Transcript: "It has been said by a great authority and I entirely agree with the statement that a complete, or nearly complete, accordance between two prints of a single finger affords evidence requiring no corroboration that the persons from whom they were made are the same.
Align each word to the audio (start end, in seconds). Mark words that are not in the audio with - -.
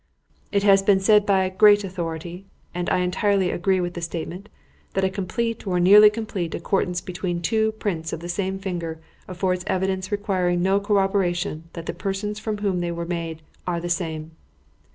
"It 0.51 0.63
has 0.63 0.81
been 0.81 0.99
said 0.99 1.27
by 1.27 1.43
a 1.43 1.51
great 1.51 1.83
authority 1.83 2.47
and 2.73 2.89
I 2.89 3.01
entirely 3.01 3.51
agree 3.51 3.79
with 3.79 3.93
the 3.93 4.01
statement 4.01 4.49
that 4.95 5.03
a 5.03 5.11
complete, 5.11 5.67
or 5.67 5.79
nearly 5.79 6.09
complete, 6.09 6.55
accordance 6.55 7.01
between 7.01 7.39
two 7.39 7.73
prints 7.73 8.11
of 8.11 8.23
a 8.23 8.27
single 8.27 8.63
finger 8.63 8.99
affords 9.27 9.63
evidence 9.67 10.11
requiring 10.11 10.63
no 10.63 10.79
corroboration 10.79 11.65
that 11.73 11.85
the 11.85 11.93
persons 11.93 12.39
from 12.39 12.57
whom 12.57 12.79
they 12.79 12.91
were 12.91 13.05
made 13.05 13.43
are 13.67 13.79
the 13.79 13.89
same. 13.89 14.31